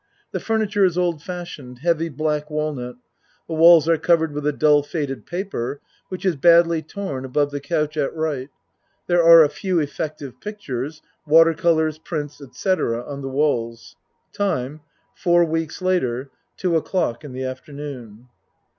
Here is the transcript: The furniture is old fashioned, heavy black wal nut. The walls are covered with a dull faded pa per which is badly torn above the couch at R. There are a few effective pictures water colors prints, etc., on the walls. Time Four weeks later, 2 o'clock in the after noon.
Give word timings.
The 0.31 0.39
furniture 0.39 0.83
is 0.83 0.97
old 0.97 1.21
fashioned, 1.21 1.77
heavy 1.83 2.09
black 2.09 2.49
wal 2.49 2.73
nut. 2.73 2.95
The 3.47 3.53
walls 3.53 3.87
are 3.87 3.99
covered 3.99 4.33
with 4.33 4.47
a 4.47 4.51
dull 4.51 4.81
faded 4.81 5.27
pa 5.27 5.43
per 5.47 5.79
which 6.09 6.25
is 6.25 6.35
badly 6.35 6.81
torn 6.81 7.23
above 7.23 7.51
the 7.51 7.59
couch 7.59 7.95
at 7.97 8.15
R. 8.17 8.45
There 9.05 9.23
are 9.23 9.43
a 9.43 9.47
few 9.47 9.77
effective 9.79 10.39
pictures 10.41 11.03
water 11.27 11.53
colors 11.53 11.99
prints, 11.99 12.41
etc., 12.41 13.05
on 13.07 13.21
the 13.21 13.29
walls. 13.29 13.95
Time 14.33 14.81
Four 15.13 15.45
weeks 15.45 15.83
later, 15.83 16.31
2 16.57 16.75
o'clock 16.77 17.23
in 17.23 17.31
the 17.33 17.43
after 17.45 17.71
noon. 17.71 18.27